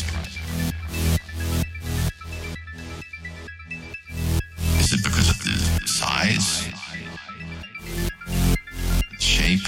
surprise. 0.00 0.38
Is 4.80 4.92
it 4.92 5.02
because 5.04 5.30
of 5.30 5.38
the 5.44 5.86
size? 5.86 6.68
The 9.10 9.20
shape? 9.20 9.60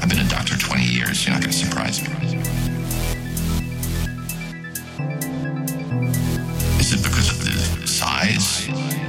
I've 0.00 0.08
been 0.08 0.20
a 0.20 0.28
doctor 0.28 0.56
20 0.56 0.84
years. 0.84 1.26
You're 1.26 1.34
not 1.34 1.42
going 1.42 1.52
to 1.52 1.58
surprise 1.58 2.02
me. 2.02 2.08
Is 6.80 6.92
it 6.92 7.02
because 7.02 7.30
of 7.30 7.38
the 7.44 7.86
size? 7.86 8.99